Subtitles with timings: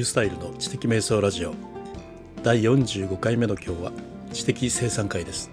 [0.02, 1.54] ースタイルの知的瞑想ラジオ。
[2.42, 3.92] 第45回目の今日は
[4.32, 5.50] 知的生産会です。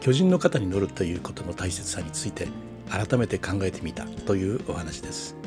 [0.00, 2.48] 巨人の肩に乗るということの大切さについて
[2.88, 5.39] 改めて考えてみたというお話です。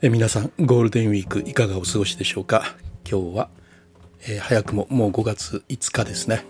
[0.00, 2.76] え皆さんゴールデンウィークいかがお過ごしでしょうか？
[3.04, 3.48] 今日は、
[4.28, 6.44] えー、早くももう5月5日ですね、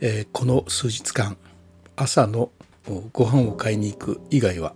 [0.00, 1.38] えー、この数日間
[1.96, 2.50] 朝の
[3.14, 4.74] ご飯を買いに行く以外は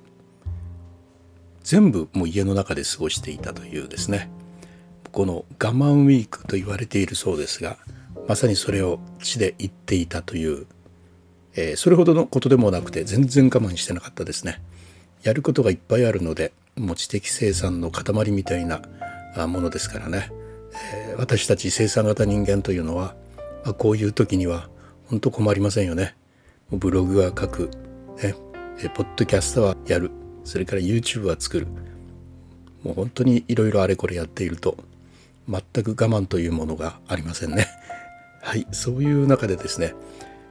[1.63, 4.31] 全部もう家の中で過ごしていたというですね。
[5.13, 7.77] この我慢ウィークと言われているそうですが
[8.27, 10.67] まさにそれを地で言っていたという、
[11.55, 14.63] えー、それほどのことでもなくて全然我慢してなかったですね。
[15.23, 18.81] やることがいっぱいあるのでもう知的生産の塊みたいな
[19.47, 20.31] ものですからね、
[20.93, 23.15] えー、私たち生産型人間というのは、
[23.65, 24.69] まあ、こういう時には
[25.07, 26.17] 本当困りませんよね。
[26.71, 27.71] ブログは書く、
[28.23, 28.35] ね、
[28.83, 30.11] えポッドキャストはやる。
[30.45, 31.67] それから YouTube は作る。
[32.83, 34.79] もう本当にいろいろあれこれやっていると
[35.49, 37.67] 全く我慢というものがありませんね。
[38.41, 38.67] はい。
[38.73, 39.95] そういう中でですね、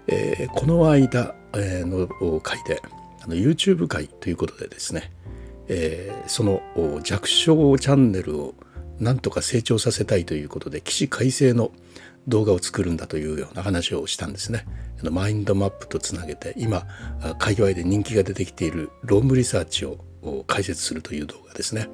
[0.08, 2.82] えー、この間、の回で
[3.22, 5.12] あの YouTube 回ということでですね
[5.70, 6.62] えー、その
[7.04, 8.56] 弱小チャンネルを
[9.00, 11.72] なんとか成長させたいということで起死回生の
[12.28, 14.66] 動画を作るんだというような話をしたんですね。
[15.04, 16.86] マインドマップとつなげて今
[17.38, 19.98] 界隈で人気が出てきているロームリサーチを
[20.46, 21.90] 解説するという動画ですね。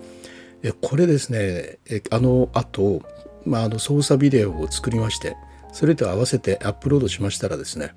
[0.82, 1.78] これですね
[2.10, 3.04] あの後、
[3.46, 5.36] まあ、あの操作ビデオを作りまして
[5.72, 7.94] それと合わせてアップロードしましたらですね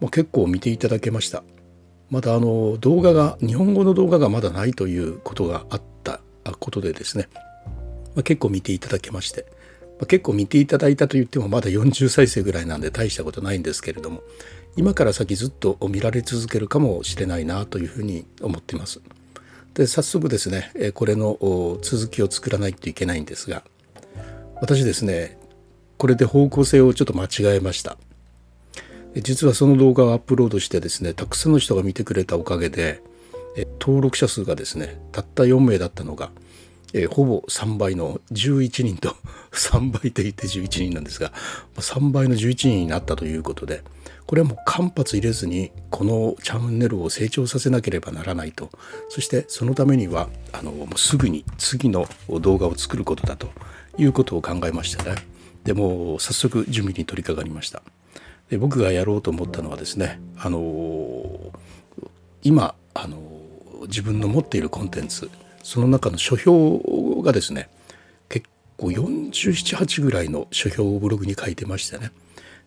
[0.00, 1.44] もう結構見ていただけました。
[2.10, 6.20] まだあの動画が日本語の動画がまだないということがあった
[6.58, 7.28] ことでですね、
[8.14, 9.46] まあ、結構見ていただけまして、
[9.98, 14.22] まあ、結構見ていただいたと言ってもまだ40再生ぐらいなんで大したことないんですけれども
[14.76, 19.00] 今から先ずっと見られ続けるかもしれないなというふうに思っています。
[19.74, 21.38] で早速ですねこれの
[21.80, 23.62] 続きを作らないといけないんですが
[24.60, 25.38] 私ですね
[25.96, 27.96] これで方向性をちょっと間違えました。
[29.16, 33.02] 実はその動画をアップロードしてですねたくさんの人が見てくれたおかげで
[33.80, 36.30] 登録者数がですねたった4名だったのが
[36.92, 39.16] えほぼ3倍の11人と
[39.52, 41.32] 3倍と言って11人なんですが
[41.76, 43.82] 3倍の11人になったということで
[44.30, 48.70] これはもう間髪入れずにこのチャンネルを成長させなければならないと。
[49.08, 53.50] そしてそのためにはあのもうすぐに次の動画を作ることだと
[53.98, 55.16] いうことを考えましたね。
[55.64, 57.82] でも早速準備に取り掛かりました。
[58.50, 61.52] で僕がやろうと思ったのはですねあの
[62.42, 63.16] 今あの
[63.82, 65.30] 自分の持っているコンテンツ
[65.62, 67.70] その中の書評がですね
[68.28, 72.10] 結構478ぐらいの書評をブログに書いてましてね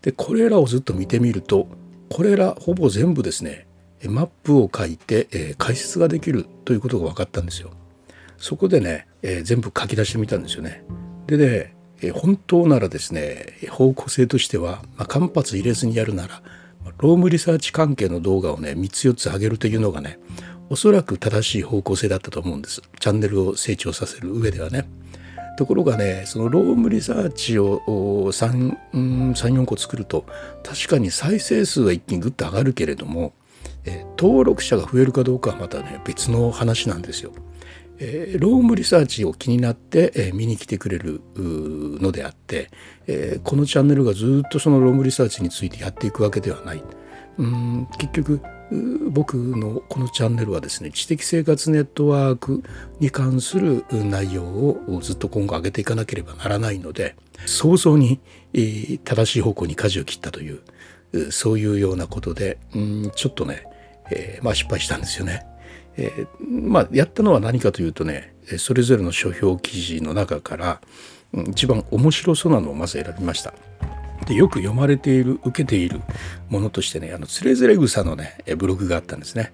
[0.02, 1.68] でこれらをずっと見てみると
[2.10, 3.68] これらほぼ全部ですね
[4.08, 7.72] マップを書いて、えー、解説ができるということが分かったんですよ。
[8.38, 10.84] そこでね、えー、全部書き出してみたんですよね。
[11.28, 11.74] でね
[12.12, 16.42] 本当ならですね方向性としては、まあ、間髪入れずにやるなら
[16.98, 20.20] Roam Research 関係の動画をね3つ4つ上げるというのがね
[20.70, 24.88] おそらく正しい方向性だったと思うんですチャンネルを成長させる上ではね。
[25.56, 30.26] ところがねその Roam Research を3、4個作ると
[30.64, 33.34] 確かに再生数は一気にグッと上がるけれども、
[33.86, 37.34] え登録者が増えるかどうかはまたね別の話なんですよ。
[38.00, 42.70] えー、 Roam Research を気になって、えー、見に来てくれるのであって、
[43.08, 46.84] えー、このチャンネルがずっとその Roam Research についてやっていくわけではない。
[47.38, 48.42] うん結局
[49.12, 52.64] 僕のこのチャンネルはですね知的生活ネットワーク
[53.00, 57.16] に関する内容をずっと今後上げていかなければならないので
[57.46, 58.20] 早々に、
[59.04, 63.68] 正しい方向に舵を切ったというそういうようなことでうんちょっとね、
[64.12, 65.46] えー、まあ失敗したんですよね。
[65.98, 70.82] えー、まあやったのは何かというとねそれぞれの書評記事の中から
[71.50, 73.54] 一番面白そうなのをまず選びました。
[74.26, 76.02] でよく読まれている受けている
[76.50, 79.52] ものとしてねあのつれづれ草のねブログがあったんですね。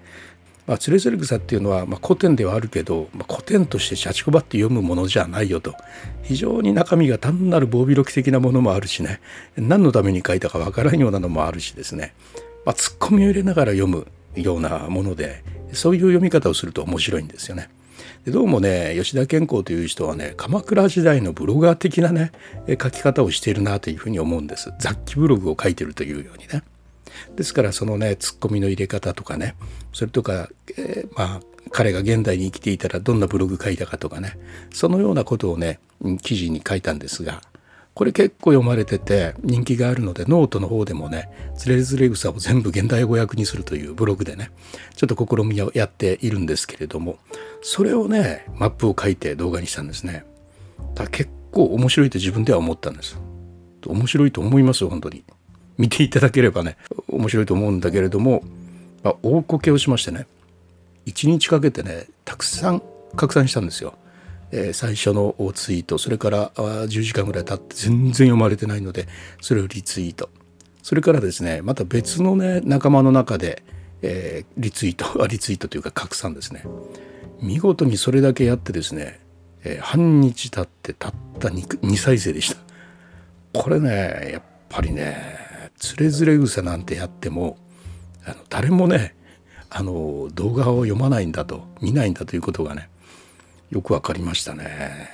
[0.68, 5.74] まあ、つれづれ草っていうのは、まあ、古典ではあるけど、まあ、古典としてシャチコバって読むものじゃないよと
[6.22, 9.20] 非常に中身が単なる防備録的なものもあるしね
[9.58, 12.14] 何のために書いたかわからんようなのもあるしですね、
[12.68, 14.06] まあ、ツッコミを入れながら読む
[14.36, 15.44] ようなもので
[15.74, 17.70] そういう読み方をすると面白いんですよね。
[18.26, 22.32] でどうもね吉田健康という人はね鎌倉時代のブロガー的なね
[22.68, 26.64] 書き方をしているなというふうに思うんです雑記ブログを書いてるというようにね
[27.36, 29.56] ですからそのねツッコミの入れ方とかね
[29.94, 31.40] それとか、えー、まあ
[31.72, 34.38] 彼が現代に生きていたらどんなブログ書いたかとかね
[34.74, 35.80] そのようなことをね
[36.22, 37.42] 記事に書いたんですが
[38.00, 44.52] これ結構読まれてて人気があるのでノートの方でもね「つれづれ草」を全部現代語訳にするというブログでね
[44.96, 47.18] ちょっと試みをやっているんですけれども
[47.62, 50.24] それをねマップを書いて動画にしたんですね。
[50.96, 53.20] だ結構面白いと自分では思ったんです。
[53.86, 55.26] 面白いと思いますよ本当に。
[55.78, 56.78] 見ていただければね
[57.10, 58.46] 面白いと思うんだけれども、
[59.04, 60.26] まあ、大こけをしましてね
[61.06, 62.82] 1日かけてねたくさん
[63.18, 63.96] 拡散したんですよ。
[64.52, 69.08] えー、最初のツイートそれから10時間ぐらい経って全然読まれてないので
[69.42, 70.30] それをリツイート。
[70.82, 73.64] それからですねまた別のね仲間の中で、
[74.02, 76.64] えー、リツイート リツイートというか拡散ですね。
[77.42, 79.20] 見事にそれだけやってですね、
[79.64, 82.58] えー、半日経ってたった 2, 2再生でした。
[83.54, 87.58] これねやっぱりねつれづれ草なんてやっても
[88.26, 89.16] あの誰もね
[89.70, 92.90] あの動画を読まないんだと見ないんだということがね
[93.70, 95.10] よく分かりましたね。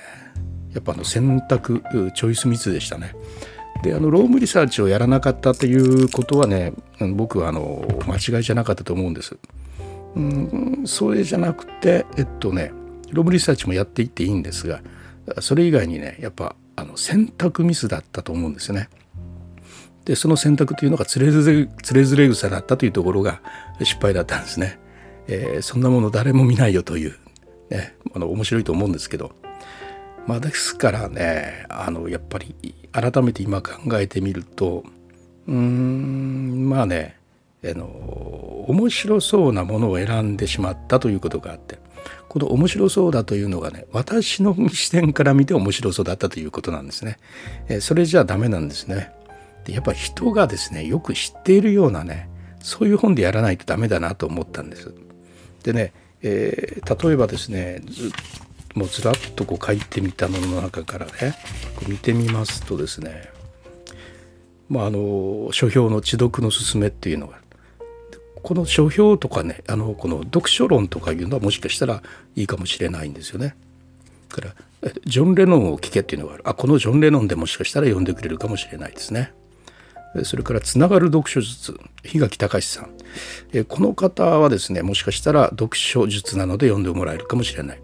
[0.72, 1.82] やっぱあの選択
[2.14, 3.14] チョイスミスでしたね。
[3.82, 6.72] であの Roam Research をやらなかったっていうことはね
[7.14, 9.36] 僕はあの間違いじゃなかったと思うんです。
[10.14, 12.72] うん、それじゃなくてえっとね
[13.12, 14.80] Roam Research もやっていっていいんですが
[15.40, 18.88] それ以外にねやっぱあの選択ミスだったと思うんですよね。
[20.04, 23.40] でその選択というのがつれづれつれづれ草だったというところが
[23.82, 24.78] 失敗だったんですね。
[25.26, 27.16] えー、そんなもの誰も見ないよという、
[27.70, 29.32] ね、あの面白いと思うんですけど、
[30.26, 32.54] まあ、ですからねあのやっぱり
[32.92, 34.84] 改めて今考えてみると
[35.46, 37.16] うーんまあね
[37.64, 37.86] あの
[38.68, 41.78] 面白そうなものを選んでしまったということがあって
[42.28, 47.18] この面白そうだというのがね私の視点から見て面白そうだったということなんですね。
[47.68, 49.12] えそれじゃダメなんですね。
[49.64, 52.28] でやっぱ人がですねよく知っているようなね
[52.60, 54.92] そういう本でやらないとダメだなと思ったんです。
[55.62, 55.92] でね、
[56.28, 58.10] えー、例えばですねず
[58.74, 61.12] もうずらっとこう書いてみたものの中からね
[61.76, 63.30] こう見てみますとですね
[64.68, 67.38] まああの書評の「知読のすすめ」っていうのが
[68.42, 72.02] この書評とかねあのこの読書論とかいうのはもしかしたら
[72.34, 73.56] いいかもしれないんですよね。
[74.28, 74.54] から
[75.04, 79.32] ジョン・レノンを聞けっていうのがあるあこのジョン・レノンでもしかしたら読んでくれるかもしれないですね。
[80.24, 82.90] それからつながる読書術檜垣隆さん。
[83.64, 87.80] この方はですねもしかしたら読書術なので読んでもらえるかもしれない。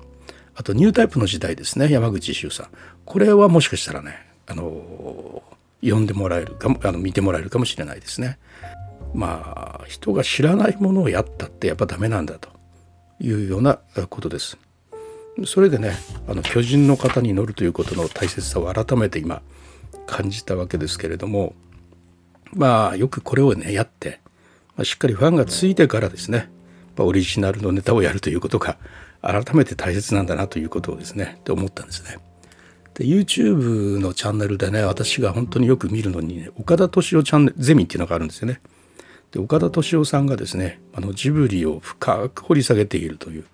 [0.55, 2.67] あとニュータイプの時代ですね山口周さん。
[3.05, 5.43] これはもしかしたらねあの
[5.82, 8.38] 読んでもらえるかもあの見てもらえるかもしれないですね。
[9.14, 12.52] まあ人が知らないものをやったってやっぱダメなんだと。
[13.20, 13.79] いうような
[14.11, 14.58] ことです。
[15.46, 15.93] それでね
[16.26, 19.43] あの巨人の方に乗るということの大切さを改めて今
[20.06, 21.55] 感じたわけですけれども
[22.54, 24.20] まあよくこれをねやって、
[24.76, 26.50] まあ、しっかりファンがついてからですね
[26.96, 28.78] まあオリジナルのネタをやるということが
[29.22, 32.19] 改めて大切なんだなということをですねって思ったんですね。
[32.94, 38.60] で YouTube のチャンネルでね私が本当によく見るのに、ね、岡田敏夫チャンネルゼミっていうのがあるんですよね。
[39.31, 43.44] で岡田敏夫さんがですねあのジブリを深く掘り下げているという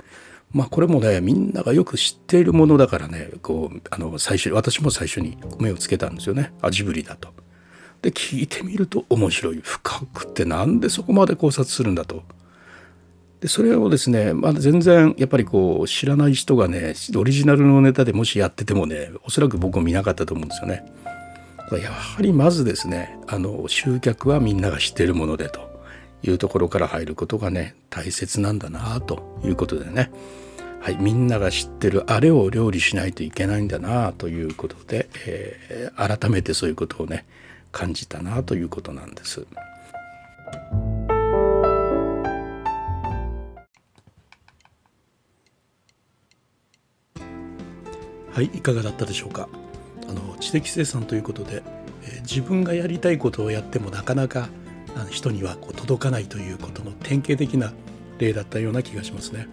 [0.53, 7.29] まあこれもねみんながよく知っているものだからねこうあの最初私も最初に目をつけたんですよねあジブリだと。
[8.03, 12.23] で聞いてみると面白い深くてなんでそこまで考察するんだと。
[13.41, 20.85] でそれをですね、まだ全然やっぱりこう知らない人がねオリジナルのネタでもしやっててもねおそらく僕も見なかったと思うんですよね。
[21.77, 25.69] やはりまずですねあの集客はみんなが知っているものでと
[26.23, 30.11] いうところから入ることがね大切なんだなということでね、
[30.81, 37.27] はい、みんなが知ってるあれを料理しないといけないんだなということで、えー、改めてそういうことをね
[37.79, 39.47] 感じたなということなんです。
[48.33, 49.49] はいいかがだったでしょうか
[50.09, 51.63] あの知的生産ということで、
[52.03, 54.49] えー、自分がやりたいことをやってもなかなか
[54.97, 57.73] あの人にはこう届かないということの典型的な
[58.19, 59.47] 例だったような気がしますね。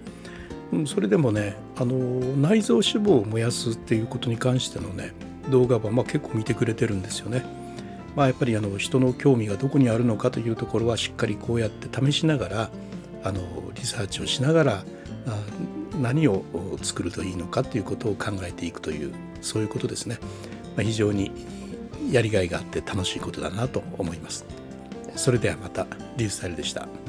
[0.71, 1.95] うんそれでもねあの
[2.35, 5.13] 内臓脂肪を燃やすっていうことに関してのね
[5.51, 7.64] 動画はまあ結構見てくれてるんですよね。
[8.15, 12.69] まあ、やっぱりあの人の興味がどこにあるのかというところはしっかりこうやって試しながら
[13.23, 13.41] あの
[13.73, 14.83] リサーチをしながら
[15.99, 16.43] 何を
[16.81, 20.17] 作るといいのかということを考えていくというそういうことですね、
[20.75, 21.31] まあ、非常に
[22.11, 24.45] やりがいがあって楽しいことだなと思います
[25.15, 27.04] それではまたリュースタイルでした。